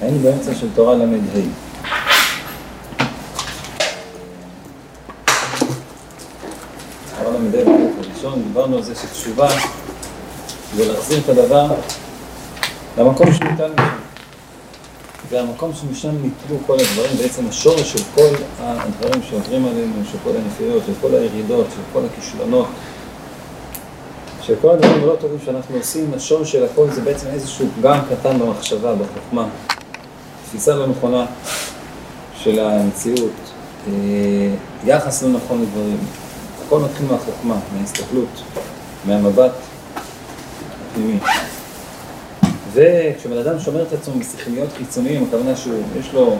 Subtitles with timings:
[0.00, 1.04] היינו באמצע של תורה ל"ה.
[7.16, 9.48] תורה ל"ה בפרק הראשון, דיברנו על זה שתשובה
[10.76, 11.74] זה להחזיר את הדבר
[12.98, 14.02] למקום שניתן משם.
[15.32, 20.82] והמקום שמשם ניטלו כל הדברים, בעצם השורש של כל הדברים שעוברים עלינו, של כל הנפילות,
[20.86, 22.66] של כל הירידות, של כל הכישלונות,
[24.42, 28.38] של כל הדברים הלא טובים שאנחנו עושים, השורש של הכל זה בעצם איזשהו פגם קטן
[28.38, 29.48] במחשבה, בחוכמה.
[30.48, 31.26] תפיסה לא נכונה
[32.36, 33.32] של המציאות,
[33.88, 33.92] אה,
[34.84, 35.98] יחס לא נכון לדברים,
[36.66, 38.42] הכל מתחיל מהחוכמה, מההסתכלות,
[39.04, 39.52] מהמבט
[40.90, 41.18] הפנימי.
[42.72, 46.36] וכשבן אדם שומר את עצמו משכליות חיצוניים, הכוונה שיש לו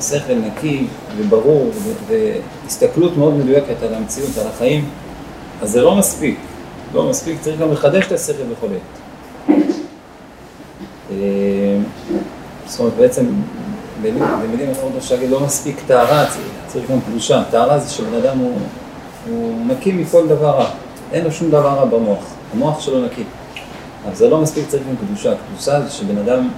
[0.00, 1.70] שכל נקי וברור
[2.08, 4.88] והסתכלות מאוד מדויקת על המציאות, על החיים,
[5.62, 6.38] אז זה לא מספיק.
[6.94, 9.00] לא מספיק, צריך גם לחדש את השכל בכל עת.
[11.10, 11.16] אה,
[12.66, 13.26] זאת אומרת, בעצם,
[14.02, 16.26] במילים אחרות אפשר להגיד, לא מספיק טהרה,
[16.66, 17.42] צריך גם קדושה.
[17.50, 18.58] טהרה זה שבן אדם הוא,
[19.28, 20.70] הוא נקי מכל דבר רע.
[21.12, 22.24] אין לו שום דבר רע במוח.
[22.54, 23.24] המוח שלו נקי.
[24.04, 25.32] אבל זה לא מספיק, צריך גם קדושה.
[25.48, 26.48] קדושה זה שבן אדם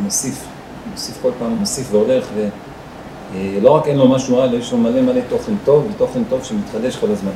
[0.00, 0.44] מוסיף,
[0.92, 2.26] מוסיף כל פעם, מוסיף והולך,
[3.34, 6.44] ולא רק אין לו משהו רע, אלא יש לו מלא מלא תוכן טוב, ותוכן טוב
[6.44, 7.32] שמתחדש כל הזמן.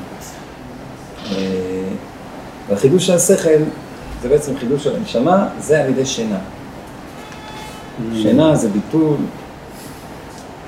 [2.68, 3.62] והחידוש של השכל
[4.22, 6.38] זה בעצם חידוש של הנשמה, זה על ידי שינה.
[6.38, 8.16] Mm.
[8.22, 9.16] שינה זה ביטול,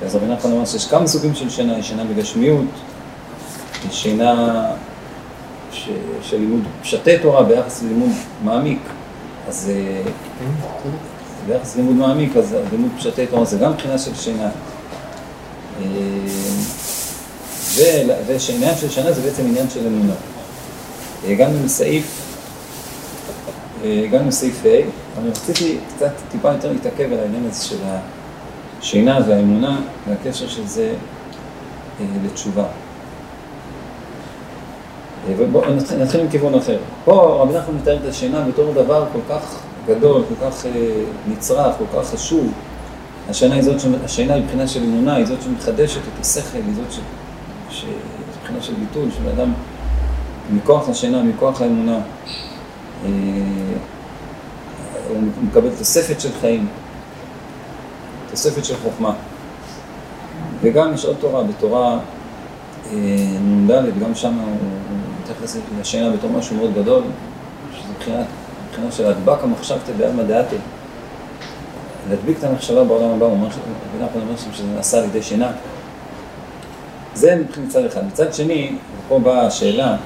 [0.04, 2.64] אז רבי נחמן אמר שיש כמה סוגים של שינה, יש שינה בגשמיות,
[3.88, 4.64] יש שינה
[5.72, 5.88] ש...
[6.22, 8.10] של לימוד פשטי תורה ביחס ללימוד
[8.44, 8.80] מעמיק,
[9.48, 10.02] אז אה,
[11.46, 14.48] ביחס ללימוד מעמיק, אז לימוד פשטי תורה זה גם מבחינה של שינה.
[15.80, 15.86] אה,
[18.26, 20.14] ושעניין של שינה זה בעצם עניין של אמונה.
[21.24, 22.36] הגענו לסעיף,
[23.84, 27.76] הגענו לסעיף ה', אני רציתי קצת טיפה יותר להתעכב על העניין הזה של
[28.80, 30.94] השינה והאמונה והקשר של זה
[32.00, 32.64] אה, לתשובה.
[35.28, 35.64] אה, ובואו
[35.98, 36.78] נתחיל עם כיוון אחר.
[37.04, 40.70] פה רבי נחמן מתאר את השינה בתור דבר כל כך גדול, כל כך אה,
[41.28, 42.52] נצרך, כל כך חשוב.
[43.28, 47.02] השינה היא זאת, השינה מבחינה של אמונה, היא זאת שמחדשת את השכל, היא זאת
[47.70, 47.84] ש...
[48.40, 49.52] מבחינה של ביטול, של אדם
[50.50, 51.98] מכוח השינה, מכוח האמונה,
[53.04, 53.10] אה,
[55.08, 56.68] הוא מקבל תוספת של חיים,
[58.30, 59.14] תוספת של חוכמה.
[60.60, 61.98] וגם יש עוד תורה, בתורה
[62.92, 62.96] אה,
[63.40, 64.56] נ"ד, גם שם הוא
[65.22, 67.02] מתייחס לשינה בתור משהו מאוד גדול,
[67.72, 68.26] שזה מבחינת,
[68.68, 70.56] מבחינה של הדבק המחשבתא בעלמא דעתי.
[72.10, 73.48] להדביק את המחשבה בעולם הבא, הוא אומר,
[74.14, 75.52] אומר שזה נעשה על ידי שינה.
[77.14, 78.06] זה מבחינת מצד אחד.
[78.06, 78.76] מצד שני,
[79.06, 79.96] ופה באה השאלה,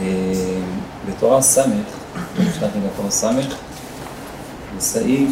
[0.00, 0.04] אה,
[1.24, 1.58] בתורה ס',
[2.38, 3.24] נפתח רגע תורה ס',
[4.76, 5.30] בסעיף,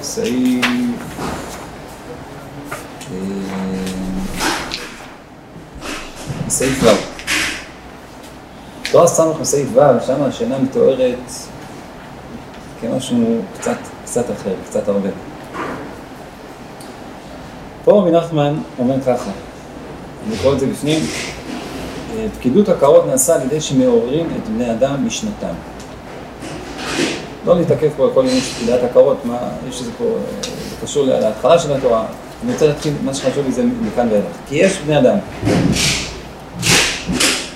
[0.00, 0.64] בסעיף,
[6.46, 6.88] בסעיף ו'.
[8.90, 11.18] תורה ס' בסעיף ו', שם השינה מתוארת
[12.80, 15.08] כמשהו קצת, קצת אחר, קצת הרבה.
[17.84, 19.30] פה רבי נחמן אומר ככה,
[20.28, 21.00] אני קורא את זה בפנים,
[22.38, 25.54] פקידות הכרות נעשה על ידי שמעוררים את בני אדם משנתם.
[27.46, 29.38] לא נתעכב פה על כל עניין של פקידת הכרות, מה,
[29.68, 30.04] יש איזה פה,
[30.42, 32.04] זה קשור להתחלה של התורה,
[32.44, 34.24] אני רוצה להתחיל, מה שחשוב לי זה מכאן ואילך.
[34.48, 35.16] כי יש בני אדם,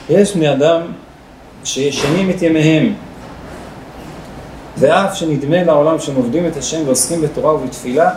[0.09, 0.81] יש בני אדם
[1.65, 2.95] שישנים את ימיהם,
[4.79, 8.11] ואף שנדמה לעולם שהם עובדים את השם ועוסקים בתורה ובתפילה,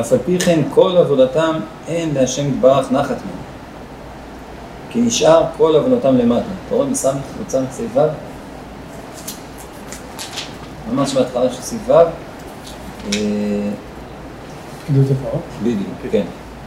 [0.00, 1.52] אף על פי כן כל עבודתם
[1.88, 3.41] אין להשם יתברך נחת מהם.
[4.92, 6.46] כי נשאר כל עוונותם למטה.
[6.66, 8.00] אתה רואה בסמך קבוצה מסעיף ו'?
[10.92, 11.92] ממש בהתחלה של סעיף ו'.
[14.82, 15.42] פקידות הפרות?
[15.62, 16.22] בדיוק, כן.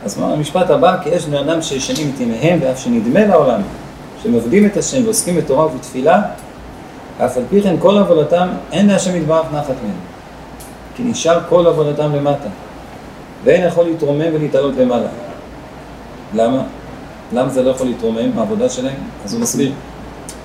[0.06, 0.97] אז מה המשפט הבא?
[1.03, 3.62] כי יש בני אדם שישנים את ימיהם ואף שנדמה לעולם
[4.24, 6.21] שהם עובדים את השם ועוסקים בתורה ובתפילה,
[7.25, 9.95] אף על פי כן כל עבודתם אין להשם יתברך נחת מהם.
[10.95, 12.50] כי נשאר כל עבודתם למטה.
[13.44, 15.07] ואין יכול להתרומם ולהתעלות למעלה.
[16.33, 16.63] למה?
[17.33, 18.95] למה זה לא יכול להתרומם מהעבודה שלהם?
[19.25, 19.72] אז הוא מסביר.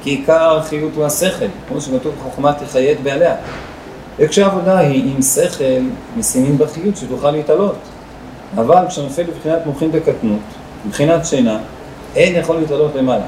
[0.02, 3.34] כי עיקר החיות הוא השכל, כמו שכתוב חוכמה תחיה את בעליה.
[4.18, 5.64] וכשהעבודה היא עם שכל,
[6.16, 7.76] משימים בחיות שתוכל להתעלות.
[8.54, 10.40] אבל כשנופל בבחינת מוחין בקטנות,
[10.86, 11.58] מבחינת שינה,
[12.16, 13.24] אין יכול להתעלות למעלה.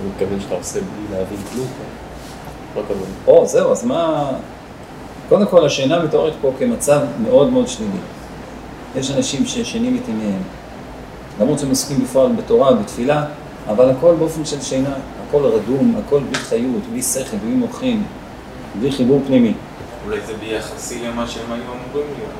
[0.00, 1.66] אני מתכוון שאתה עושה בלי להבין כלום.
[2.76, 2.82] לא
[3.26, 4.30] או, זהו, אז מה...
[5.28, 7.98] קודם כל, השינה מתוארת פה כמצב מאוד מאוד שלילי.
[8.96, 10.42] יש אנשים שישנים את ימיהם.
[11.40, 13.24] למרות שהם עוסקים בפועל בתורה, בתפילה,
[13.68, 14.94] אבל הכל באופן של שינה,
[15.28, 18.02] הכל רדום, הכל בלי חיות, בלי שכל, בלי מוחין,
[18.80, 19.54] בלי חיבור פנימי.
[20.06, 22.30] אולי זה ביחסי למה שהם היו אמורים להיות.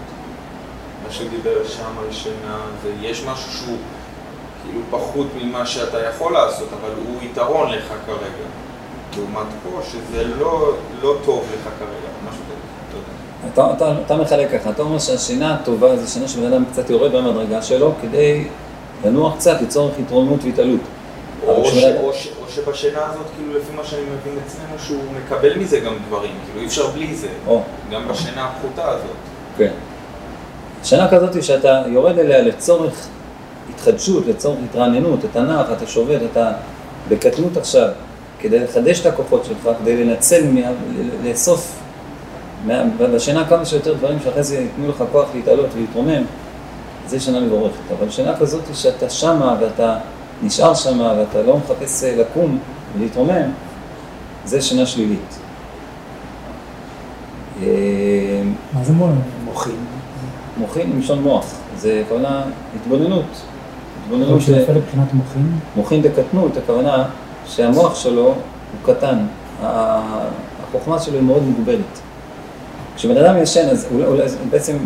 [1.07, 3.77] מה שדיבר שם על שינה, ויש משהו שהוא
[4.63, 8.49] כאילו פחות ממה שאתה יכול לעשות, אבל הוא יתרון לך כרגע.
[9.17, 10.73] לעומת פה, שזה לא,
[11.03, 12.61] לא טוב לך כרגע, משהו כזה.
[13.53, 17.13] אתה, אתה, אתה מחלק ככה, אתה אומר שהשינה הטובה זה שינה שבן אדם קצת יורד
[17.13, 18.45] במדרגה שלו כדי
[19.05, 20.81] לנוח קצת לצורך התרוממות והתעלות.
[21.47, 24.79] או, אבל ש, כשבן- או, ש, או שבשינה הזאת, כאילו לפי מה שאני מבין אצלנו,
[24.79, 27.63] שהוא מקבל מזה גם דברים, כאילו אי אפשר בלי זה, או,
[27.93, 29.17] גם בשינה הפחותה הזאת.
[29.59, 29.71] כן.
[30.85, 33.07] שינה כזאת היא שאתה יורד אליה לצורך
[33.75, 36.53] התחדשות, לצורך התרעננות, אתה נח, אתה שובת, אתה
[37.09, 37.89] בקטנות עכשיו,
[38.41, 40.61] כדי לחדש את הכוחות שלך, כדי לנצל, מה-
[41.25, 41.73] לאסוף
[42.67, 42.83] מה-
[43.15, 46.23] בשינה כמה שיותר דברים שאחרי זה ייתנו לך כוח להתעלות ולהתרומם,
[47.11, 47.75] זה שינה מבורכת.
[47.99, 49.97] אבל שינה כזאת היא שאתה שמה ואתה
[50.43, 52.59] נשאר שמה ואתה לא מחפש אה, לקום
[52.99, 53.51] ולהתרומם,
[54.45, 55.39] זה שינה שלילית.
[57.63, 57.67] אה,
[58.73, 59.11] מה זה מול?
[59.45, 59.77] מוחים.
[60.59, 61.45] מוחין מלשון מוח,
[61.79, 62.43] זה הכוונה
[62.77, 63.25] התבוננות.
[64.05, 65.53] התבוננות, שזה יפה לבחינת מוחין.
[65.77, 67.05] מוחין דקטנות, הכוונה
[67.47, 68.35] שהמוח שלו הוא
[68.95, 69.19] קטן,
[69.63, 70.01] ה-
[70.69, 72.01] החוכמה שלו היא מאוד מוגבלת.
[72.97, 74.77] כשבן אדם ישן, אז אולי, אולי אז בעצם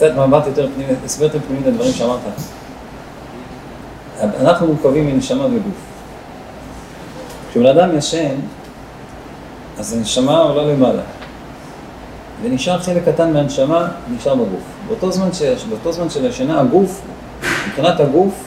[0.00, 2.20] קצת מבט יותר פנימי, הסבר יותר פנימי לדברים שאמרת.
[4.20, 5.74] אנחנו מורכבים מנשמה וגוף.
[7.50, 8.34] כשבן אדם ישן,
[9.78, 11.02] אז הנשמה עולה למעלה.
[12.42, 14.62] ונשאר חלק קטן מהנשמה, נשאר בגוף.
[14.88, 15.42] באותו זמן, ש...
[15.68, 17.00] באותו זמן של השינה, הגוף,
[17.68, 18.44] מבחינת הגוף,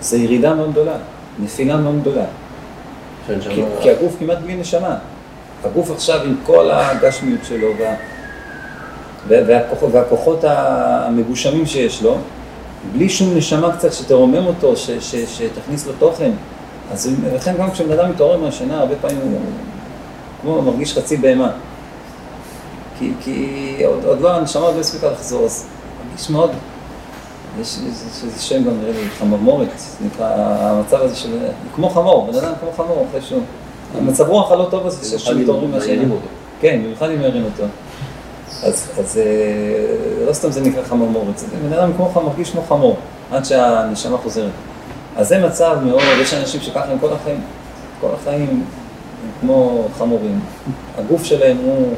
[0.00, 0.96] זה ירידה מאוד גדולה,
[1.38, 2.24] נפילה מאוד גדולה.
[3.26, 4.96] כי, כי הגוף כמעט בלי נשמה.
[5.64, 7.94] הגוף עכשיו עם כל הגשמיות שלו וה,
[9.26, 12.16] והכוחות, והכוחות המגושמים שיש לו,
[12.92, 16.30] בלי שום נשמה קצת שתרומם אותו, ש, ש, שתכניס לו תוכן.
[16.92, 19.40] אז לכן גם כשבן אדם מתעורר מהשינה, הרבה פעמים הוא
[20.42, 21.50] כמו מרגיש חצי בהמה.
[22.98, 25.66] כי, כי עוד, עוד לא, הנשמה עוד לא הספיקה לחזור, אז
[26.08, 26.50] מרגיש מאוד,
[27.60, 27.78] יש
[28.24, 31.38] איזה שם גם נראה לי, חממורת, זה נקרא המצב הזה של,
[31.74, 33.42] כמו חמור, בן אדם כמו חמור, אחרי שהוא,
[33.98, 36.14] המצב רוח הלא טוב הזה שהם מתעוררים מהשינה.
[36.60, 37.64] כן, במיוחד אם מערים אותו.
[38.62, 42.62] אז, אז אה, לא סתם זה נקרא חממורת, זה בן אדם כמו, חמור, מרגיש כמו
[42.62, 42.96] חמור,
[43.30, 44.50] עד שהנשמה חוזרת.
[45.16, 47.40] אז זה מצב מאוד, יש אנשים שככה הם כל החיים,
[48.00, 48.60] כל החיים הם
[49.40, 50.40] כמו חמורים.
[50.98, 51.94] הגוף שלהם הוא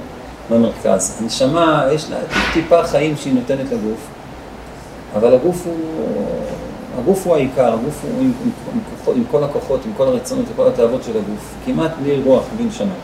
[0.51, 1.19] במרכז.
[1.21, 2.17] הנשמה, יש לה
[2.53, 4.09] טיפה חיים שהיא נותנת לגוף,
[5.17, 5.77] אבל הגוף הוא,
[6.99, 10.69] הגוף הוא העיקר, הגוף הוא עם, עם, עם, עם כל הכוחות, עם כל הרצונות וכל
[10.69, 12.95] התאוות של הגוף, כמעט בלי רוח, בלי נשמה.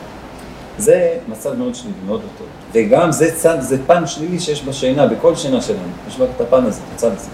[0.77, 2.47] זה מצב מאוד שלילי, מאוד לא טוב.
[2.73, 5.79] וגם זה צד, זה פן שלילי שיש בשינה, בכל שינה שלנו.
[6.07, 7.29] יש בה את הפן הזה, את הצד הזה.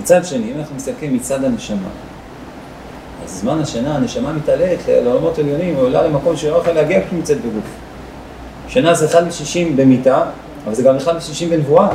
[0.00, 1.88] מצד שני, אם אנחנו מסתכלים מצד הנשמה,
[3.24, 7.18] אז זמן השינה, הנשמה מתעלית לעולמות עליונים, היא עולה למקום שהיא לא יכולה להגיע כשהיא
[7.18, 7.64] נמצאת בגוף.
[8.68, 10.24] שינה זה 1 ל-60 במיטה,
[10.64, 11.88] אבל זה גם 1 ל-60 בנבואה.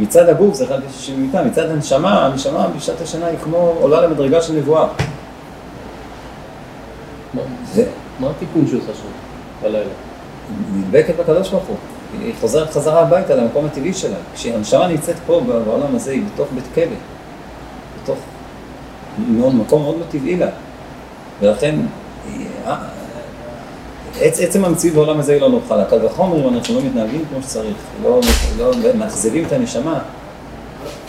[0.00, 4.42] מצד הגוף זה 1 ל-60 במיטה, מצד הנשמה, הנשמה בשעת השינה היא כמו עולה למדרגה
[4.42, 4.86] של נבואה.
[7.72, 7.86] זה,
[8.20, 9.08] מה התיקון עושה שם
[9.62, 9.90] בלילה?
[10.74, 11.76] נדבקת בקדוש ברוך הוא.
[12.20, 14.16] היא חוזרת חזרה הביתה למקום הטבעי שלה.
[14.34, 16.84] כשהנשמה נמצאת פה בעולם הזה, היא בתוך בית כלא.
[18.02, 18.18] בתוך
[19.28, 20.48] מאוד, מקום מאוד לא טבעי לה.
[21.40, 21.74] ולכן,
[22.34, 22.76] היא- אה,
[24.20, 25.84] עצ, עצם המציאות בעולם הזה היא לא נוחה לה.
[25.84, 28.20] קל וחומר אם אנחנו לא מתנהגים כמו שצריך, לא,
[28.58, 29.98] לא מאכזבים את הנשמה.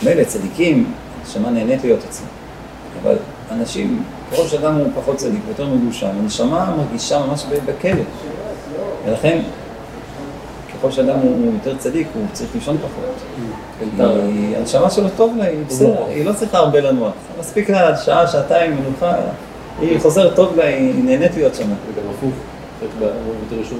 [0.02, 2.26] מילא צדיקים, הנשמה נהנית להיות אצלם.
[3.02, 3.16] אבל
[3.50, 4.02] אנשים,
[4.32, 8.02] ככל שאדם הוא פחות צדיק ויותר מגושם, הנשמה מרגישה ממש בכלא.
[9.06, 9.38] ולכן,
[10.74, 13.14] ככל שאדם הוא יותר צדיק, הוא צריך לישון פחות.
[13.78, 17.12] כי הנשמה שלו טוב לה, היא בסדר, היא לא צריכה הרבה לנוח.
[17.40, 19.14] מספיק לה שעה, שעתיים מנוחה,
[19.80, 21.54] היא חוזרת טוב לה, היא נהנית להיות
[23.60, 23.78] ראשון.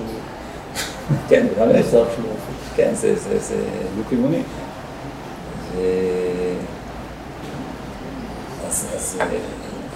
[1.28, 1.82] כן, גם זה.
[2.16, 2.76] שלו הפוך.
[2.76, 3.38] כן, זה, זה,
[3.96, 4.42] דו-כיווני.
[8.68, 9.18] אז,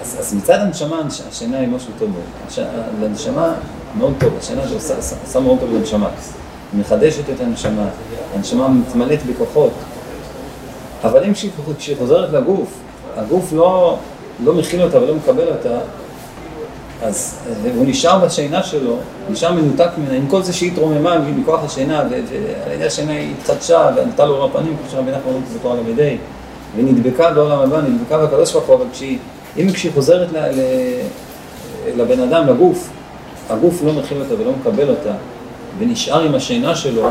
[0.03, 2.69] אז, אז, מצד הנשמה, הנש- השינה היא משהו טוב מאוד.
[3.03, 3.55] לנשמה
[3.99, 6.09] מאוד טוב, השינה זה עושה, עושה, מאוד טוב לנשמה.
[6.73, 7.89] היא מחדשת את הנשמה,
[8.35, 9.71] הנשמה מתמלאת בכוחות.
[11.05, 11.33] אבל אם
[11.79, 12.69] כשהיא חוזרת לגוף,
[13.17, 13.97] הגוף לא,
[14.45, 15.79] לא מכיל אותה ולא מקבל אותה,
[17.03, 17.39] אז
[17.77, 18.97] הוא נשאר בשינה שלו,
[19.31, 23.91] נשאר מנותק ממנה, עם כל זה שהיא התרוממה מכוח השינה, ועל ידי השינה היא התחדשה
[23.97, 26.17] וענתה לו בפנים, כמו שרבי נחמן אומר בתורה ל"ה,
[26.77, 29.19] ונדבקה בעולם הבא, נדבקה בקדוש ברוך הוא, אבל כשהיא,
[29.59, 30.61] אם כשהיא חוזרת ל, ל,
[31.97, 32.89] לבן אדם, לגוף,
[33.51, 35.13] הגוף לא מכיל אותה ולא מקבל אותה,
[35.79, 37.09] ונשאר עם השינה שלו,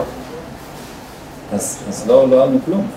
[1.54, 2.88] אז, אז לא, לא היה לנו כלום.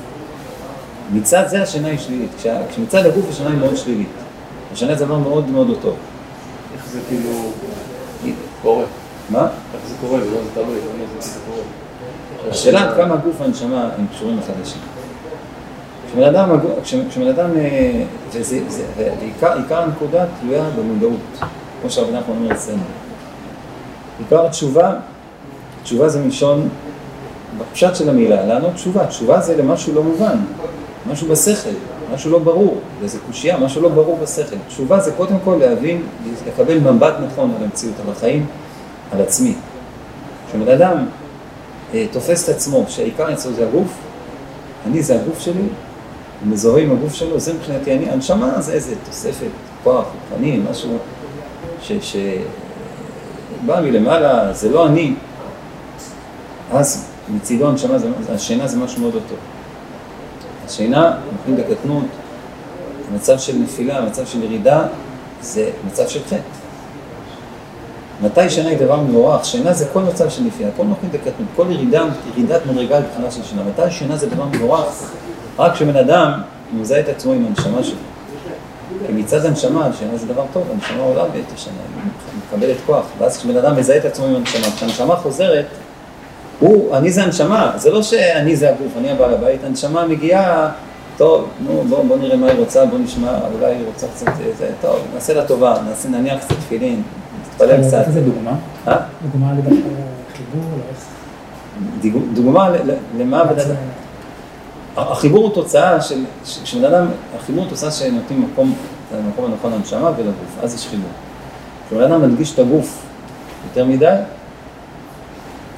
[1.13, 2.31] מצד זה השינה היא שלילית,
[2.71, 4.09] כשמצד הגוף השינה היא מאוד שלילית.
[4.73, 5.97] השינה זה דבר מאוד מאוד לא טוב.
[6.75, 7.31] איך זה כאילו
[8.63, 8.85] קורה?
[9.31, 9.41] מה?
[9.41, 10.19] איך זה קורה?
[10.19, 11.63] לא, זה תלוי, לא זה קורה.
[12.51, 14.92] השאלה עד כמה הגוף והנשמה הם קשורים אחד לשני.
[16.13, 21.21] כשבן אדם, כשבן אדם, אה, וזה, זה, ועיקר, עיקר הנקודה תלויה במודעות,
[21.81, 22.83] כמו שהרבי נחמן אומר אצלנו.
[24.19, 24.95] עיקר התשובה,
[25.83, 26.69] תשובה זה מלשון,
[27.59, 30.37] בפשט של המילה, לענות תשובה, תשובה זה למשהו לא מובן,
[31.11, 31.71] משהו בשכל,
[32.15, 34.57] משהו לא ברור, וזה קושייה, משהו לא ברור בשכל.
[34.69, 36.03] תשובה זה קודם כל להבין,
[36.47, 38.47] לקבל מבט נכון על המציאות, על החיים,
[39.13, 39.55] על עצמי.
[40.49, 41.07] כשבן אדם
[41.95, 43.95] אה, תופס את עצמו, שהעיקר אצלו זה הגוף,
[44.87, 45.63] אני זה הגוף שלי,
[46.45, 49.51] הוא מזוהה עם הגוף שלו, זה מבחינתי אני, הנשמה זה איזה תוספת,
[49.85, 50.07] כוח,
[50.37, 50.99] פנים, משהו
[51.83, 55.15] שבא מלמעלה, זה לא אני,
[56.73, 59.39] אז מצידו הנשמה, זה, השינה זה משהו מאוד לא טוב.
[60.67, 62.05] השינה, מבחינת הקטנות,
[63.11, 64.87] המצב של נפילה, המצב של ירידה,
[65.43, 66.37] זה מצב של חטא.
[68.23, 69.45] מתי שינה היא דבר מבורך?
[69.45, 73.43] שינה זה כל מצב של נפילה, כל מבחינת הקטנות, כל ירידה, ירידת מדרגה לבחינה של
[73.43, 73.63] שינה.
[73.63, 75.13] מתי שינה זה דבר מבורך?
[75.59, 76.33] רק כשבן אדם
[76.73, 77.97] מזהה את עצמו עם הנשמה שלו.
[79.07, 82.13] כי מצד הנשמה, שינה זה דבר טוב, הנשמה עולה בעת השנה, היא
[82.49, 83.05] מקבלת כוח.
[83.19, 85.67] ואז כשבן אדם מזהה את עצמו עם הנשמה, כשהנשמה חוזרת,
[86.61, 90.71] הוא, אני זה הנשמה, זה לא שאני זה הגוף, אני הבעל הבית, הנשמה מגיעה,
[91.17, 94.71] טוב, נו, בוא, בוא נראה מה היא רוצה, בוא נשמע, אולי היא רוצה קצת, זה,
[94.81, 97.03] טוב, נעשה לה טובה, נעשה, נניח קצת תפילין,
[97.51, 98.03] נתפלל קצת.
[98.07, 98.53] איזה דוגמה?
[98.89, 98.97] אה?
[99.23, 102.13] דוגמה לחיבור, לאיך?
[102.35, 102.71] דוגמה
[103.19, 103.75] למה בן אדם...
[104.97, 107.07] החיבור הוא תוצאה של, כשבן אדם,
[107.39, 108.75] החיבור הוא תוצאה שנותנים מקום,
[109.17, 111.11] למקום הנכון לנשמה ולגוף, אז יש חיבור.
[111.89, 113.03] כשבן אדם מדגיש את הגוף
[113.69, 114.17] יותר מדי,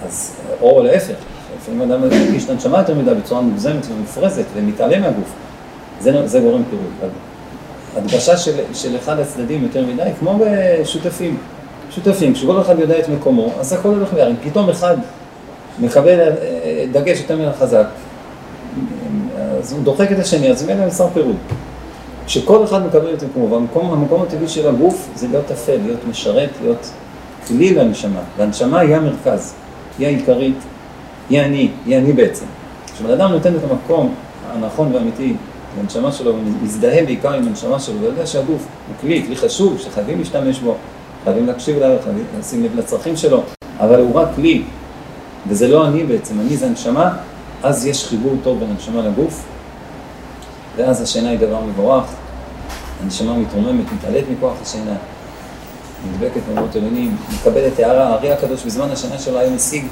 [0.06, 1.14] אז, או להפך,
[1.56, 5.32] לפעמים אדם מדגיש את הנשמה יותר מדי בצורה מוגזמת ומופרזת ומתעלם מהגוף,
[6.00, 7.12] זה, זה גורם פירוק.
[7.96, 11.38] הדגשה של, של אחד הצדדים יותר מדי, כמו בשותפים.
[11.90, 14.32] שותפים, כשכל אחד יודע את מקומו, אז הכל הולך ביחד.
[14.44, 14.96] פתאום אחד
[15.80, 17.86] מקבל אה, דגש יותר מן החזק,
[19.64, 21.36] אז הוא דוחק את השני, אז ממילא נוצר פירוד.
[22.26, 26.50] כשכל אחד מקבל את מקומו, והמקום המקום הטבעי של הגוף זה להיות אפל, להיות משרת,
[26.62, 26.90] להיות
[27.48, 29.54] כלי לנשמה, והנשמה היא המרכז,
[29.98, 30.56] היא העיקרית,
[31.30, 32.44] היא אני, היא אני בעצם.
[32.94, 34.14] כשבן אדם נותן את המקום
[34.52, 35.34] הנכון והאמיתי
[35.82, 40.18] לנשמה שלו, הוא מזדהה בעיקר עם הנשמה שלו, ויודע שהגוף הוא כלי, כלי חשוב, שחייבים
[40.18, 40.76] להשתמש בו,
[41.24, 43.42] חייבים להקשיב אליו, חייבים לשים לב לצרכים שלו,
[43.80, 44.62] אבל הוא רק כלי,
[45.48, 47.16] וזה לא אני בעצם, אני זה הנשמה,
[47.64, 49.44] אז יש חיבור טוב בין הנשמה לגוף,
[50.76, 52.04] ואז השינה היא דבר מבורך,
[53.02, 54.96] הנשמה מתרוממת, מתעלית מכוח השינה,
[56.08, 59.84] נדבקת במאות עליונים, מקבלת הערה, הארי הקדוש בזמן השינה שלו היה משיג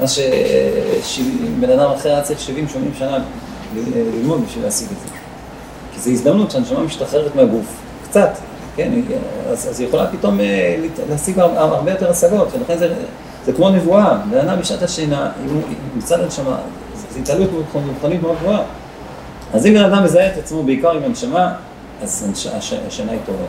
[0.00, 3.18] מה שבן אדם אחר היה צריך 70-80 שנה
[3.74, 5.16] ללמוד בשביל להשיג את זה.
[5.94, 7.66] כי זו הזדמנות שהנשמה משתחררת מהגוף,
[8.08, 8.30] קצת,
[8.76, 8.92] כן,
[9.50, 10.76] אז, אז היא יכולה פתאום אה,
[11.10, 12.94] להשיג הרבה יותר השגות, ולכן זה,
[13.50, 15.30] זה כמו נבואה, בן אדם בשעת השינה,
[15.96, 16.56] מצד הנשמה,
[17.12, 18.62] זה התעלות רוחנית מאוד גבוהה.
[19.54, 21.52] אז אם בן אדם מזהה את עצמו בעיקר עם הנשמה,
[22.02, 22.44] אז
[22.86, 23.44] השינה היא טובה.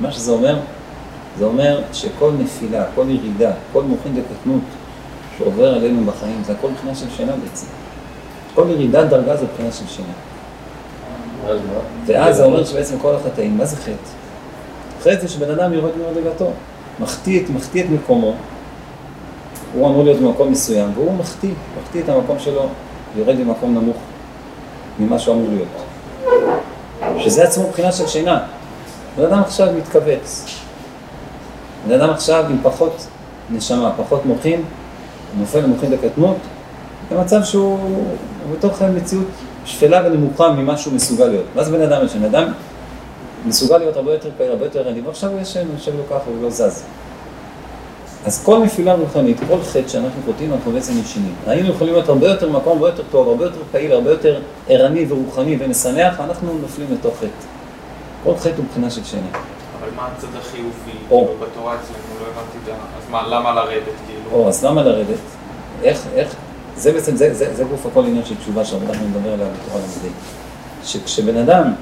[0.00, 0.58] מה שזה אומר,
[1.38, 4.62] זה אומר שכל נפילה, כל ירידה, כל מוחין דקטנות
[5.38, 7.66] שעובר עלינו בחיים, זה הכל מבחינה של שינה בעצם.
[8.54, 10.12] כל ירידת דרגה זה מבחינה של שינה.
[12.06, 13.92] ואז זה אומר שבעצם כל החטאים, מה זה חטא?
[15.00, 16.50] חטא זה שבן אדם יורד ממדרגתו,
[17.00, 17.42] מחטיא
[17.84, 18.34] את מקומו,
[19.76, 21.52] הוא אמור להיות במקום מסוים, והוא מחטיא,
[21.82, 22.66] מחטיא את המקום שלו,
[23.16, 23.96] יורד במקום נמוך
[24.98, 27.18] ממה שהוא אמור להיות.
[27.18, 28.40] שזה עצמו מבחינה של שינה.
[29.16, 30.46] בן אדם עכשיו מתכווץ.
[31.88, 33.06] בן אדם עכשיו עם פחות
[33.50, 34.62] נשמה, פחות מוחין,
[35.38, 36.36] נופל למוחין לקטנות,
[37.10, 37.78] במצב שהוא
[38.52, 39.26] בתוך מציאות
[39.64, 41.44] שפלה ונמוכה ממה שהוא מסוגל להיות.
[41.54, 42.24] מה זה בן אדם ישן?
[42.24, 42.52] אדם
[43.46, 46.24] מסוגל להיות הרבה יותר פעיל, הרבה יותר ערני, ועכשיו הוא ישן, הוא יושב לו ככה,
[46.26, 46.82] הוא לא זז.
[48.26, 51.34] אז כל נפילה רוחנית, כל חטא שאנחנו חוטאים, אנחנו בעצם ישנים.
[51.46, 55.06] היינו יכולים להיות הרבה יותר מקום, הרבה יותר טוב, הרבה יותר פעיל, הרבה יותר ערני
[55.08, 57.26] ורוחני ומשמח, ואנחנו נופלים לתוך חטא.
[58.24, 59.26] כל חטא הוא מבחינה של שינה.
[59.80, 60.68] אבל מה הצד החיובי?
[61.08, 62.72] כאילו בתורה אצלנו, לא הבנתי את ה...
[62.72, 64.30] אז מה, למה לרדת כאילו?
[64.32, 65.18] או, אז למה לרדת?
[65.82, 66.34] איך, איך,
[66.76, 70.14] זה בעצם, זה, זה, זה גוף הכל עניין של תשובה שאנחנו נדבר עליה בתורה למדי.
[70.84, 71.72] שכשבן אדם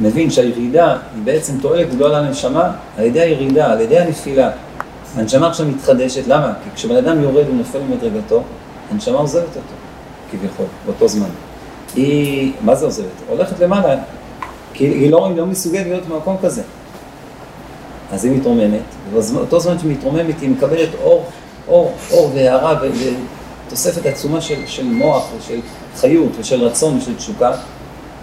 [0.00, 4.50] מבין שהירידה היא בעצם תועלת גדולה לנשמה, על ידי הירידה, על ידי הנפילה,
[5.16, 6.52] הנשמה עכשיו מתחדשת, למה?
[6.64, 8.42] כי כשבן אדם יורד ונופל ממדרגתו,
[8.90, 9.60] הנשמה עוזבת אותו,
[10.30, 11.28] כביכול, באותו זמן.
[11.94, 13.06] היא, מה זה עוזבת?
[13.28, 13.96] הולכת למעלה,
[14.72, 16.62] כי היא לא, לא מסוגלת להיות במקום כזה.
[18.12, 21.24] אז היא מתרוממת, ובאותו זמן שהיא מתרוממת היא מקבלת אור,
[21.68, 22.80] אור, אור והערה
[23.66, 25.60] ותוספת עצומה של, של מוח ושל
[25.96, 27.52] חיות ושל רצון ושל תשוקה,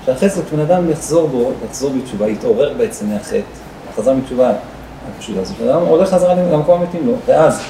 [0.06, 3.40] שאחרי זה כשבן אדם יחזור בו, יחזור בתשובה, יתעורר בעצם מהחטא,
[3.96, 4.54] חזר בתשובה
[5.18, 7.62] הפשוטה הזאת, בן אדם הולך חזרה למקום המתאים לו, ואז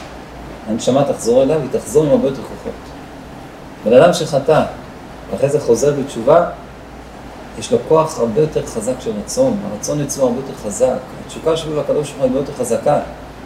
[0.70, 2.74] הנשמה תחזור אליו, היא תחזור עם הרבה יותר כוחות.
[3.86, 4.63] בן אדם שחטא,
[5.32, 6.46] ואחרי זה חוזר בתשובה,
[7.60, 11.80] יש לו כוח הרבה יותר חזק של רצון, הרצון אצלו הרבה יותר חזק, התשוקה שלו
[11.80, 13.00] לקדוש ברוך הוא הרבה יותר חזקה.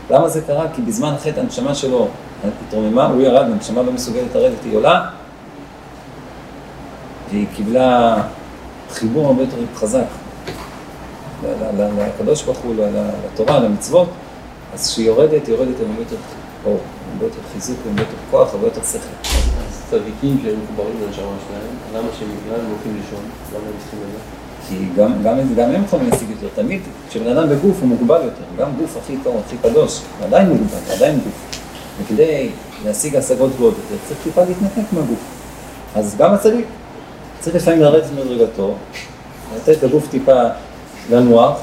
[0.10, 0.65] למה זה קרה?
[0.75, 2.08] כי בזמן החטא הנשמה שלו
[2.67, 5.05] התרוממה, הוא ירד, הנשמה לא מסוגלת לרדת, היא עולה,
[7.29, 8.17] והיא קיבלה
[8.91, 10.05] חיבור הרבה יותר חזק
[12.08, 12.75] לקדוש ברוך הוא,
[13.25, 14.10] לתורה, למצוות,
[14.74, 16.15] אז כשהיא יורדת, היא יורדת עם יותר
[16.65, 16.77] אור,
[17.13, 19.29] הרבה יותר חיזוק, הרבה יותר כוח, הרבה יותר שכל.
[19.89, 23.24] צדיקים שהיו מחוברים לנשמה שלהם, למה שהם בכלל הולכים לישון?
[23.53, 24.19] למה הם צריכים לזה?
[24.67, 26.48] כי גם, גם, גם הם יכולים להשיג יותר.
[26.55, 30.50] תמיד כשבן אדם בגוף הוא מוגבל יותר, גם גוף הכי טוב, הכי קדוש, הוא עדיין
[30.50, 31.62] מוגבל, עדיין גוף.
[32.01, 32.50] וכדי
[32.86, 35.19] להשיג השגות גבוהות יותר, צריך טיפה להתנתק מהגוף.
[35.96, 36.65] אז גם הצדיק
[37.39, 38.75] צריך לפעמים לרדת מדרגתו,
[39.55, 40.41] לתת לגוף טיפה
[41.09, 41.57] לנוח,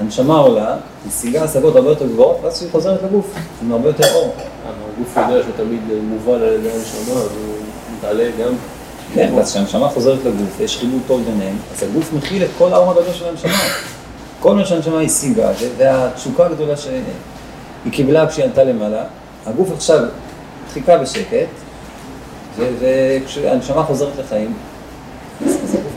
[0.00, 0.76] הנשמה עולה,
[1.08, 4.34] משיגה השגות הרבה יותר גבוהות, ואז כשהיא חוזרת לגוף, עם הרבה יותר אור.
[4.96, 7.54] הגוף יודע שהוא תמיד מובל על ידי הנשמה, אז הוא
[7.98, 8.54] מתעלה גם.
[9.14, 12.90] כן, אז כשהנשמה חוזרת לגוף, יש חיבור טוב ביניהם, אז הגוף מכיל את כל האור
[12.90, 13.52] הגדול של הנשמה.
[14.40, 17.02] כל מה שהנשמה השיגה, והתשוקה הגדולה שהיא
[17.90, 19.04] קיבלה כשהיא עלתה למעלה,
[19.46, 19.98] הגוף עכשיו
[20.72, 21.46] חיכה בשקט,
[22.56, 24.54] וכשהנשמה חוזרת לחיים,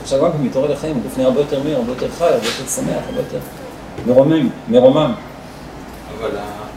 [0.06, 3.02] עכשיו כן מתעורר לחיים, הגוף נהיה הרבה יותר מהיר, הרבה יותר חי, הרבה יותר שמח,
[3.08, 3.38] הרבה יותר
[4.06, 5.12] מרומם, מרומם.
[6.18, 6.30] אבל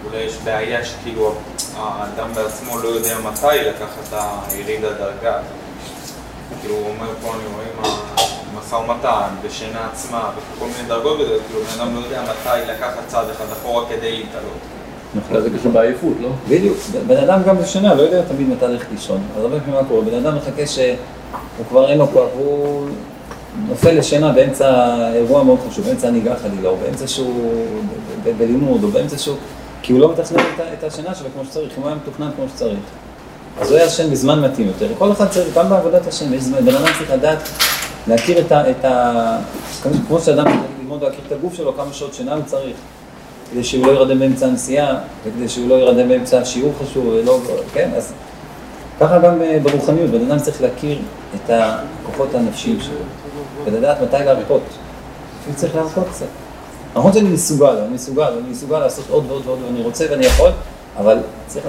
[0.05, 1.33] אולי יש בעיה שכאילו
[1.77, 4.13] האדם בעצמו לא יודע מתי לקחת את
[4.47, 5.39] היריד הדרגה.
[6.61, 7.91] כאילו הוא אומר פה, אני רואה עם
[8.55, 13.07] המשא ומתן, בשינה עצמה, וכל מיני דרגות בזה, כאילו בן אדם לא יודע מתי לקחת
[13.07, 14.59] צעד אחד אחורה כדי להתעלות.
[15.15, 16.29] נכון, זה קשור בעייפות, לא?
[16.49, 19.21] בדיוק, בן אדם גם בשינה לא יודע תמיד מתי ללכת לישון.
[19.37, 20.95] אז הרבה פעמים מה קורה, בן אדם מחכה שהוא
[21.69, 22.89] כבר אין לו כוח, והוא
[23.67, 27.65] נופל לשינה באמצע אירוע מאוד חשוב, באמצע הנהיגה חלילה, או באמצע שהוא
[28.37, 29.35] בלימוד, או באמצע שהוא...
[29.81, 30.43] כי הוא לא מתכנן
[30.79, 32.79] את השינה שלו כמו שצריך, אם הוא היה מתוכנן כמו שצריך.
[33.61, 34.87] אז הוא היה ישן בזמן מתאים יותר.
[34.97, 37.49] כל אחד צריך, גם בעבודת השם, יש זמן, בן אדם צריך לדעת,
[38.07, 38.69] להכיר את ה...
[38.71, 39.37] את ה
[40.07, 42.75] כמו שאדם צריך ללמוד להכיר את הגוף שלו, כמה שעות שינה הוא צריך,
[43.51, 47.39] כדי שהוא לא ירדם באמצע הנסיעה, וכדי שהוא לא ירדם באמצע השיעור חשוב, ולא,
[47.73, 48.13] כן, אז
[48.99, 50.99] ככה גם אה, ברוחניות, בן אדם צריך להכיר
[51.35, 52.99] את הכוחות הנפשיים שלו,
[53.65, 54.61] ולדעת מתי להרפות.
[55.47, 56.25] הוא צריך להרפות קצת.
[56.95, 60.51] נכון שאני מסוגל, אני מסוגל, אני מסוגל לעשות עוד ועוד ועוד, ואני רוצה ואני יכול,
[60.97, 61.17] אבל
[61.47, 61.65] צריך,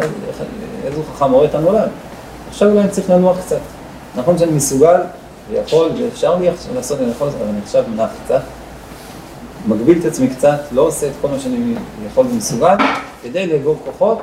[0.85, 1.89] איזה חכם רואה את הנולד.
[2.49, 3.61] עכשיו אולי אני צריך לנוח קצת.
[4.17, 5.01] נכון שאני מסוגל,
[5.51, 8.41] ויכול, ואפשר לי לעשות, אני יכול, אבל אני עכשיו מנח קצת.
[9.67, 11.75] מגביל את עצמי קצת, לא עושה את כל מה שאני
[12.07, 12.77] יכול ומסוגל,
[13.23, 14.19] כדי לאגור כוחות,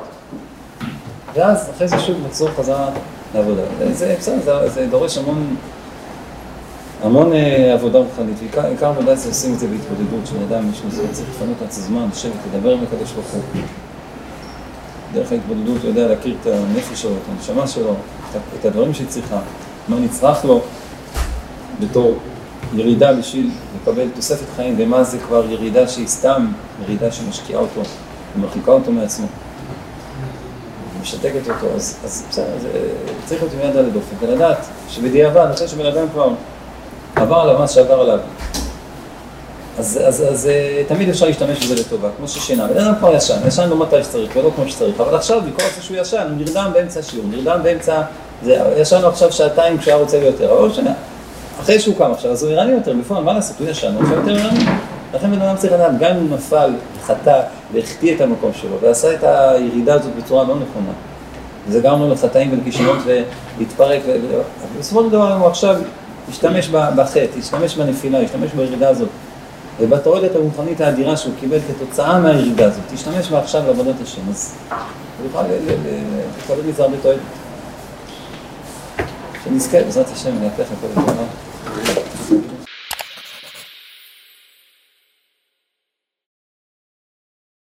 [1.34, 2.88] ואז אחרי זה שוב לחזור חזרה
[3.34, 3.62] לעבודה.
[3.92, 5.56] זה בסדר, זה, זה דורש המון
[7.02, 10.90] המון אה, עבודה רוחנית, ועיקר עבודה זה עושים את זה בהתמודדות, שבן אדם יש לו
[11.12, 13.42] צריך לפנות לעצמו זמן, לשבת, לדבר עם הקדוש ברוך הוא.
[15.12, 17.94] דרך ההתמודדות הוא יודע להכיר את הנפש שלו, את הנשמה שלו,
[18.60, 19.38] את הדברים שהיא צריכה,
[19.88, 20.60] מה נצרך לו
[21.80, 22.18] בתור
[22.74, 23.50] ירידה בשביל
[23.82, 26.46] לקבל תוספת חיים, ומה זה כבר ירידה שהיא סתם
[26.82, 27.80] ירידה שמשקיעה אותו
[28.36, 29.26] ומרחיקה אותו מעצמו.
[31.02, 32.44] משתקת אותו, אז, בסדר,
[33.26, 36.30] צריך להיות עם יד על הדופן, ולדעת שבדיעבד, אחרי שבן אדם כבר
[37.20, 38.18] עבר עליו מה שעבר עליו.
[39.78, 42.66] אז, אז, אז אה, תמיד אפשר להשתמש בזה לטובה, כמו ששינה.
[42.66, 45.82] בן אדם כבר ישן, ישן לא מתי שצריך ולא כמו שצריך, אבל עכשיו, בכל זה
[45.82, 48.02] שהוא ישן, הוא נרדם באמצע השיעור, נרדם באמצע...
[48.44, 50.92] זה, ישן עכשיו שעתיים כשהיה רוצה יותר, אבל לא משנה.
[51.60, 54.18] אחרי שהוא קם עכשיו, אז הוא ערני יותר, בפועל, מה לעשות, הוא ישן, הוא עכשיו
[54.18, 54.64] יותר ערני.
[55.14, 56.70] לכן בן אדם צריך לדעת, גם אם הוא נפל,
[57.02, 57.40] חטא,
[57.72, 60.92] והחטיא את המקום שלו, ועשה את הירידה הזאת בצורה לא נכונה,
[61.68, 64.00] וזה גרם לו לחטאים ולכישלונות ולהתפרק,
[64.76, 65.76] ובסופו של דבר הוא עכשיו
[66.30, 69.08] השתמש בחטא, השתמש בנפילה, השתמש בירידה הזאת.
[69.80, 75.26] ובתועלת הרוחנית האדירה שהוא קיבל כתוצאה מהירידה הזאת, תשתמש בה עכשיו לעבודת השם, אז הוא
[75.26, 75.42] יוכל
[76.38, 77.20] לקבל מזה הרבה תועלת.
[79.44, 81.22] שנזכה בעזרת השם להפך הכל לטובה.